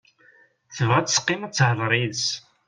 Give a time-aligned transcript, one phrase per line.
[0.75, 2.27] Tebɣa ad teqqim ad tehder yid-s.